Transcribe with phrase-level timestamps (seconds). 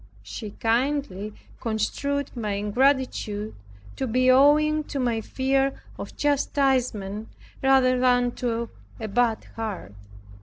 [0.23, 3.53] She kindly construed my ingratitude
[3.97, 7.27] to be rather owing to my fear of chastisement,
[7.61, 8.69] than to
[8.99, 9.93] a bad heart.